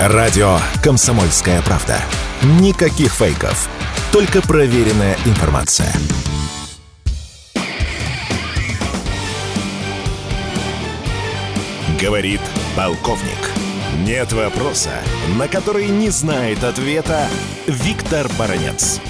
Радио 0.00 0.58
«Комсомольская 0.80 1.60
правда». 1.62 2.00
Никаких 2.60 3.12
фейков. 3.12 3.68
Только 4.12 4.40
проверенная 4.40 5.16
информация. 5.26 5.92
Говорит 12.00 12.40
полковник. 12.76 13.50
Нет 14.04 14.32
вопроса, 14.32 14.92
на 15.36 15.48
который 15.48 15.88
не 15.88 16.10
знает 16.10 16.62
ответа 16.62 17.26
Виктор 17.66 18.28
Баранец. 18.38 19.00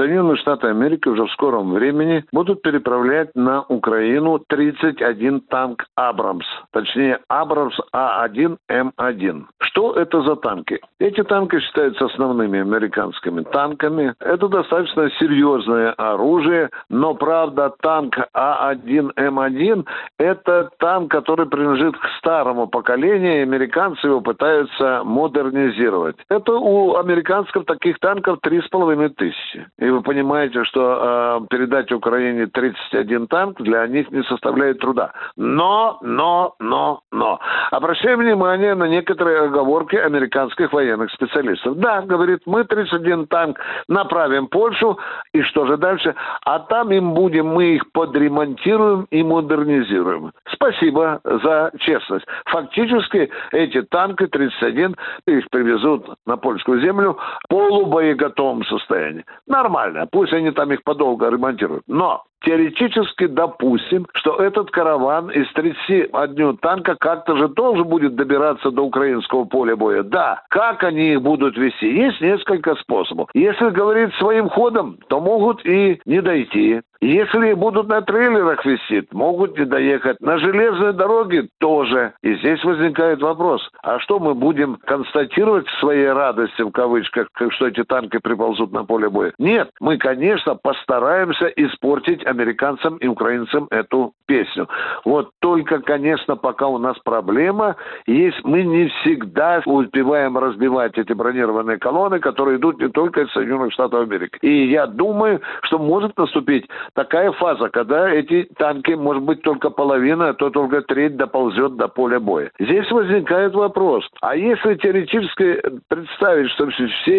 Соединенные 0.00 0.36
Штаты 0.36 0.68
Америки 0.68 1.08
уже 1.08 1.26
в 1.26 1.32
скором 1.32 1.74
времени 1.74 2.24
будут 2.32 2.62
переправлять 2.62 3.28
на 3.34 3.60
Украину 3.68 4.38
31 4.48 5.42
танк 5.42 5.84
«Абрамс», 5.94 6.46
точнее 6.72 7.18
«Абрамс 7.28 7.78
А1М1». 7.94 9.44
Что 9.60 9.92
это 9.92 10.22
за 10.22 10.36
танки? 10.36 10.80
Эти 10.98 11.22
танки 11.22 11.60
считаются 11.60 12.06
основными 12.06 12.60
американскими 12.60 13.42
танками. 13.42 14.14
Это 14.20 14.48
достаточно 14.48 15.10
серьезное 15.18 15.92
оружие, 15.92 16.70
но, 16.88 17.12
правда, 17.12 17.70
танк 17.82 18.16
А1М1– 18.34 19.86
это 20.18 20.70
танк, 20.78 21.10
который 21.10 21.44
принадлежит 21.44 21.98
к 21.98 22.06
старому 22.18 22.68
поколению, 22.68 23.40
и 23.40 23.42
американцы 23.42 24.06
его 24.06 24.22
пытаются 24.22 25.02
модернизировать. 25.04 26.16
Это 26.30 26.54
у 26.54 26.96
американцев 26.96 27.66
таких 27.66 27.98
танков 27.98 28.38
3,5 28.42 29.10
тысячи. 29.10 29.66
И 29.78 29.89
вы 29.90 30.02
понимаете, 30.02 30.64
что 30.64 31.40
э, 31.42 31.46
передать 31.48 31.92
Украине 31.92 32.46
31 32.46 33.26
танк 33.26 33.60
для 33.60 33.86
них 33.86 34.10
не 34.10 34.22
составляет 34.24 34.78
труда. 34.80 35.12
Но, 35.36 35.98
но, 36.02 36.54
но, 36.58 37.02
но. 37.10 37.40
Обращаем 37.70 38.18
внимание 38.18 38.74
на 38.74 38.84
некоторые 38.84 39.42
оговорки 39.42 39.96
американских 39.96 40.72
военных 40.72 41.10
специалистов. 41.12 41.76
Да, 41.76 42.02
говорит, 42.02 42.40
мы 42.46 42.64
31 42.64 43.26
танк 43.26 43.58
направим 43.88 44.46
в 44.46 44.50
Польшу, 44.50 44.98
и 45.32 45.42
что 45.42 45.66
же 45.66 45.76
дальше? 45.76 46.14
А 46.44 46.58
там 46.58 46.90
им 46.90 47.14
будем, 47.14 47.46
мы 47.46 47.76
их 47.76 47.90
подремонтируем 47.92 49.06
и 49.10 49.22
модернизируем. 49.22 50.32
Спасибо 50.52 51.20
за 51.24 51.70
честность. 51.78 52.26
Фактически 52.46 53.30
эти 53.52 53.82
танки 53.82 54.26
31, 54.26 54.96
их 55.26 55.50
привезут 55.50 56.06
на 56.26 56.36
польскую 56.36 56.80
землю 56.80 57.18
в 57.44 57.48
полубоеготовом 57.48 58.64
состоянии. 58.64 59.24
Нормально. 59.46 60.08
Пусть 60.10 60.32
они 60.32 60.50
там 60.50 60.72
их 60.72 60.82
подолго 60.82 61.30
ремонтируют. 61.30 61.84
Но 61.86 62.24
теоретически 62.42 63.26
допустим, 63.26 64.06
что 64.14 64.36
этот 64.36 64.70
караван 64.70 65.30
из 65.30 65.50
31 65.52 66.56
танка 66.58 66.96
как-то 66.98 67.36
же 67.36 67.48
должен 67.48 67.86
будет 67.86 68.14
добираться 68.14 68.70
до 68.70 68.82
украинского 68.82 69.44
поля 69.44 69.76
боя. 69.76 70.02
Да, 70.02 70.42
как 70.48 70.84
они 70.84 71.12
их 71.12 71.22
будут 71.22 71.56
вести? 71.56 71.86
Есть 71.86 72.20
несколько 72.20 72.74
способов. 72.76 73.28
Если 73.34 73.70
говорить 73.70 74.14
своим 74.14 74.48
ходом, 74.48 74.98
то 75.08 75.20
могут 75.20 75.64
и 75.64 76.00
не 76.04 76.20
дойти. 76.20 76.80
Если 77.00 77.54
будут 77.54 77.88
на 77.88 78.02
трейлерах 78.02 78.64
висеть, 78.64 79.12
могут 79.14 79.58
не 79.58 79.64
доехать. 79.64 80.20
На 80.20 80.38
железной 80.38 80.92
дороге 80.92 81.48
тоже. 81.58 82.12
И 82.22 82.34
здесь 82.36 82.62
возникает 82.62 83.22
вопрос, 83.22 83.66
а 83.82 83.98
что 84.00 84.18
мы 84.18 84.34
будем 84.34 84.76
констатировать 84.84 85.66
в 85.66 85.80
своей 85.80 86.08
радости, 86.08 86.60
в 86.60 86.70
кавычках, 86.70 87.28
что 87.50 87.66
эти 87.66 87.84
танки 87.84 88.18
приползут 88.18 88.72
на 88.72 88.84
поле 88.84 89.08
боя? 89.08 89.32
Нет, 89.38 89.70
мы, 89.80 89.96
конечно, 89.96 90.56
постараемся 90.56 91.46
испортить 91.46 92.24
американцам 92.26 92.98
и 92.98 93.06
украинцам 93.06 93.66
эту 93.70 94.12
песню. 94.26 94.68
Вот 95.06 95.30
только, 95.40 95.80
конечно, 95.80 96.36
пока 96.36 96.66
у 96.66 96.76
нас 96.76 96.98
проблема 97.02 97.76
есть, 98.06 98.44
мы 98.44 98.62
не 98.62 98.88
всегда 98.88 99.62
успеваем 99.64 100.36
разбивать 100.36 100.98
эти 100.98 101.14
бронированные 101.14 101.78
колонны, 101.78 102.18
которые 102.18 102.58
идут 102.58 102.78
не 102.78 102.88
только 102.88 103.22
из 103.22 103.32
Соединенных 103.32 103.72
Штатов 103.72 104.02
Америки. 104.02 104.38
И 104.42 104.70
я 104.70 104.86
думаю, 104.86 105.40
что 105.62 105.78
может 105.78 106.16
наступить 106.18 106.68
такая 106.94 107.32
фаза, 107.32 107.68
когда 107.68 108.10
эти 108.10 108.48
танки, 108.56 108.92
может 108.92 109.22
быть, 109.22 109.42
только 109.42 109.70
половина, 109.70 110.30
а 110.30 110.34
то 110.34 110.50
только 110.50 110.82
треть 110.82 111.16
доползет 111.16 111.76
до 111.76 111.88
поля 111.88 112.20
боя. 112.20 112.50
Здесь 112.58 112.90
возникает 112.90 113.54
вопрос, 113.54 114.08
а 114.20 114.36
если 114.36 114.74
теоретически 114.74 115.62
представить, 115.88 116.50
что 116.50 116.66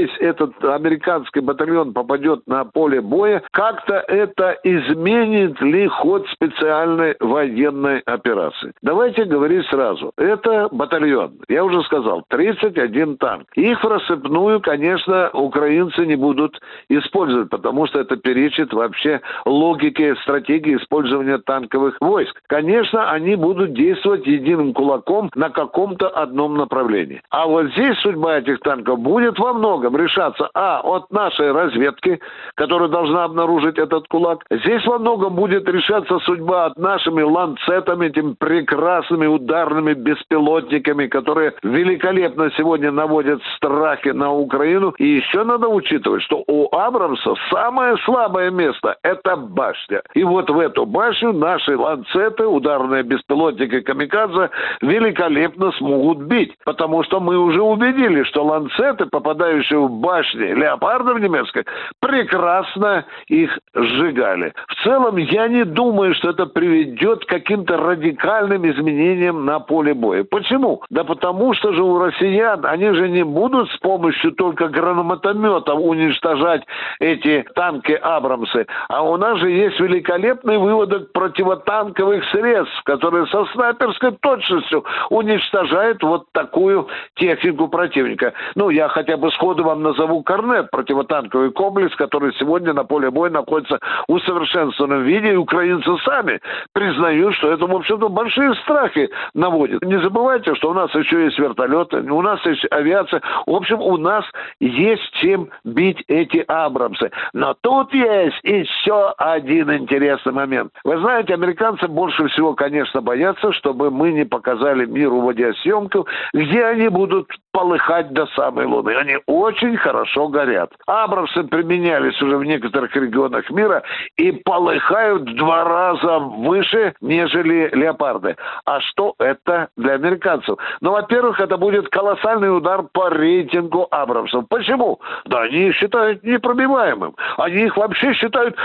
весь 0.01 0.17
этот 0.19 0.63
американский 0.63 1.41
батальон 1.41 1.93
попадет 1.93 2.41
на 2.47 2.65
поле 2.65 3.01
боя, 3.01 3.41
как-то 3.51 3.95
это 4.07 4.57
изменит 4.63 5.61
ли 5.61 5.87
ход 5.87 6.27
специальной 6.29 7.15
военной 7.19 7.99
операции? 7.99 8.73
Давайте 8.81 9.25
говорить 9.25 9.65
сразу. 9.67 10.11
Это 10.17 10.69
батальон. 10.71 11.33
Я 11.47 11.63
уже 11.63 11.81
сказал, 11.83 12.23
31 12.29 13.17
танк. 13.17 13.47
Их 13.55 13.83
в 13.83 13.87
рассыпную, 13.87 14.61
конечно, 14.61 15.29
украинцы 15.33 16.05
не 16.05 16.15
будут 16.15 16.59
использовать, 16.89 17.49
потому 17.49 17.87
что 17.87 17.99
это 17.99 18.15
перечит 18.17 18.73
вообще 18.73 19.21
логике 19.61 20.15
стратегии 20.23 20.77
использования 20.77 21.37
танковых 21.37 21.97
войск. 22.01 22.35
Конечно, 22.47 23.11
они 23.11 23.35
будут 23.35 23.73
действовать 23.73 24.25
единым 24.25 24.73
кулаком 24.73 25.29
на 25.35 25.49
каком-то 25.49 26.07
одном 26.09 26.55
направлении. 26.55 27.21
А 27.29 27.45
вот 27.45 27.67
здесь 27.73 27.97
судьба 27.99 28.39
этих 28.39 28.59
танков 28.61 28.99
будет 28.99 29.37
во 29.37 29.53
многом 29.53 29.95
решаться, 29.95 30.49
а, 30.53 30.81
от 30.81 31.11
нашей 31.11 31.51
разведки, 31.51 32.19
которая 32.55 32.89
должна 32.89 33.25
обнаружить 33.25 33.77
этот 33.77 34.07
кулак. 34.07 34.43
Здесь 34.49 34.85
во 34.85 34.97
многом 34.97 35.35
будет 35.35 35.69
решаться 35.69 36.17
судьба 36.19 36.65
от 36.65 36.77
нашими 36.77 37.21
ланцетами, 37.21 38.07
этими 38.07 38.33
прекрасными 38.33 39.27
ударными 39.27 39.93
беспилотниками, 39.93 41.07
которые 41.07 41.53
великолепно 41.61 42.49
сегодня 42.57 42.91
наводят 42.91 43.41
страхи 43.55 44.09
на 44.09 44.31
Украину. 44.31 44.93
И 44.97 45.05
еще 45.05 45.43
надо 45.43 45.67
учитывать, 45.67 46.23
что 46.23 46.43
у 46.47 46.75
Абрамса 46.75 47.35
самое 47.51 47.95
слабое 48.05 48.49
место– 48.49 48.97
это 49.03 49.35
башня. 49.51 50.01
И 50.13 50.23
вот 50.23 50.49
в 50.49 50.59
эту 50.59 50.85
башню 50.85 51.33
наши 51.33 51.77
ланцеты, 51.77 52.45
ударные 52.45 53.03
беспилотники 53.03 53.81
«Камикадзе» 53.81 54.49
великолепно 54.81 55.71
смогут 55.73 56.19
бить. 56.19 56.55
Потому 56.65 57.03
что 57.03 57.19
мы 57.19 57.37
уже 57.37 57.61
убедили, 57.61 58.23
что 58.23 58.43
ланцеты, 58.43 59.05
попадающие 59.05 59.79
в 59.79 59.91
башни 59.91 60.53
леопардов 60.53 61.19
немецких, 61.19 61.63
прекрасно 61.99 63.05
их 63.27 63.57
сжигали. 63.73 64.53
В 64.67 64.83
целом, 64.83 65.17
я 65.17 65.47
не 65.47 65.63
думаю, 65.63 66.15
что 66.15 66.29
это 66.29 66.45
приведет 66.45 67.25
к 67.25 67.29
каким-то 67.29 67.77
радикальным 67.77 68.69
изменениям 68.69 69.45
на 69.45 69.59
поле 69.59 69.93
боя. 69.93 70.23
Почему? 70.23 70.81
Да 70.89 71.03
потому 71.03 71.53
что 71.53 71.73
же 71.73 71.83
у 71.83 71.99
россиян, 71.99 72.65
они 72.65 72.91
же 72.91 73.09
не 73.09 73.23
будут 73.23 73.69
с 73.71 73.77
помощью 73.77 74.31
только 74.31 74.67
гранатометов 74.67 75.79
уничтожать 75.79 76.63
эти 76.99 77.45
танки 77.55 77.93
Абрамсы, 77.93 78.65
а 78.89 79.03
у 79.03 79.17
нас 79.17 79.40
же 79.41 79.51
есть 79.51 79.79
великолепный 79.79 80.57
выводок 80.57 81.11
противотанковых 81.11 82.23
средств, 82.31 82.81
которые 82.83 83.25
со 83.27 83.45
снайперской 83.47 84.11
точностью 84.21 84.85
уничтожают 85.09 86.01
вот 86.03 86.25
такую 86.31 86.87
технику 87.15 87.67
противника. 87.67 88.33
Ну, 88.55 88.69
я 88.69 88.87
хотя 88.87 89.17
бы 89.17 89.31
сходу 89.31 89.63
вам 89.63 89.81
назову 89.83 90.23
Корнет, 90.23 90.71
противотанковый 90.71 91.51
комплекс, 91.51 91.95
который 91.95 92.33
сегодня 92.35 92.73
на 92.73 92.83
поле 92.83 93.09
боя 93.09 93.29
находится 93.29 93.79
в 94.07 94.13
усовершенствованном 94.13 95.03
виде, 95.03 95.33
и 95.33 95.35
украинцы 95.35 95.89
сами 96.05 96.39
признают, 96.73 97.35
что 97.35 97.51
это, 97.51 97.65
в 97.65 97.75
общем-то, 97.75 98.09
большие 98.09 98.53
страхи 98.55 99.09
наводит. 99.33 99.83
Не 99.83 99.99
забывайте, 99.99 100.55
что 100.55 100.69
у 100.69 100.73
нас 100.73 100.93
еще 100.93 101.25
есть 101.25 101.39
вертолеты, 101.39 101.97
у 101.97 102.21
нас 102.21 102.43
есть 102.45 102.65
авиация. 102.71 103.21
В 103.45 103.51
общем, 103.51 103.81
у 103.81 103.97
нас 103.97 104.23
есть 104.59 105.11
чем 105.13 105.49
бить 105.63 106.03
эти 106.07 106.43
Абрамсы. 106.47 107.11
Но 107.33 107.55
тут 107.61 107.93
есть 107.93 108.39
еще 108.43 109.13
один 109.33 109.71
интересный 109.73 110.33
момент. 110.33 110.71
Вы 110.83 110.97
знаете, 110.99 111.33
американцы 111.33 111.87
больше 111.87 112.27
всего, 112.27 112.53
конечно, 112.53 113.01
боятся, 113.01 113.51
чтобы 113.53 113.91
мы 113.91 114.11
не 114.11 114.25
показали 114.25 114.85
миру 114.85 115.21
водосъемку, 115.21 116.07
где 116.33 116.65
они 116.65 116.89
будут 116.89 117.27
полыхать 117.51 118.11
до 118.13 118.27
самой 118.27 118.65
Луны. 118.65 118.95
Они 118.95 119.17
очень 119.25 119.77
хорошо 119.77 120.27
горят. 120.27 120.71
Абрамсы 120.87 121.43
применялись 121.43 122.19
уже 122.21 122.37
в 122.37 122.43
некоторых 122.43 122.95
регионах 122.95 123.49
мира 123.49 123.83
и 124.17 124.31
полыхают 124.31 125.29
в 125.29 125.35
два 125.35 125.63
раза 125.63 126.19
выше, 126.19 126.93
нежели 127.01 127.69
леопарды. 127.73 128.35
А 128.65 128.79
что 128.79 129.15
это 129.19 129.69
для 129.77 129.93
американцев? 129.93 130.57
Ну, 130.81 130.91
во-первых, 130.91 131.39
это 131.39 131.57
будет 131.57 131.89
колоссальный 131.89 132.55
удар 132.55 132.83
по 132.93 133.09
рейтингу 133.09 133.87
Абрамсов. 133.91 134.45
Почему? 134.49 134.99
Да 135.25 135.41
они 135.41 135.67
их 135.67 135.75
считают 135.75 136.23
непробиваемым. 136.23 137.15
Они 137.37 137.63
их 137.63 137.77
вообще 137.77 138.13
считают 138.13 138.55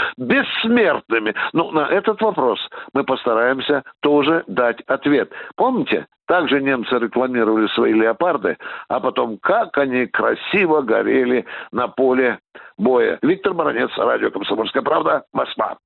бессмертными. 0.57 1.35
Ну, 1.53 1.71
на 1.71 1.89
этот 1.89 2.21
вопрос 2.21 2.59
мы 2.93 3.05
постараемся 3.05 3.83
тоже 4.01 4.45
дать 4.47 4.81
ответ. 4.87 5.31
Помните, 5.57 6.07
также 6.27 6.61
немцы 6.61 6.99
рекламировали 6.99 7.69
свои 7.69 7.93
леопарды, 7.93 8.57
а 8.89 9.01
потом 9.01 9.39
как 9.39 9.77
они 9.79 10.07
красиво 10.07 10.83
горели 10.83 11.45
на 11.73 11.89
поле 11.89 12.39
боя. 12.77 13.19
Виктор 13.23 13.55
Баранец, 13.55 13.91
радио 13.97 14.31
«Комсомольская 14.31 14.83
правда», 14.83 15.25
Москва. 15.33 15.77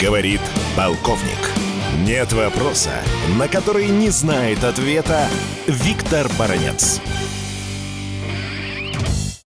Говорит 0.00 0.40
полковник. 0.76 1.64
Нет 2.06 2.32
вопроса, 2.32 2.90
на 3.38 3.48
который 3.48 3.88
не 3.88 4.10
знает 4.10 4.64
ответа 4.64 5.28
Виктор 5.66 6.26
Баранец. 6.38 7.00